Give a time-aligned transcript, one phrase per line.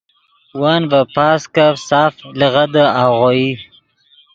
[0.59, 3.47] ون ڤے پازکف ساف لیغدے آغوئی